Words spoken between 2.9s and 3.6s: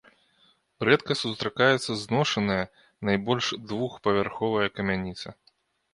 найбольш